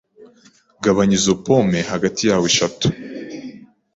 Gabanya 0.83 1.15
izo 1.19 1.33
pome 1.45 1.79
hagati 1.91 2.21
yawe 2.29 2.45
eshatu. 2.51 2.87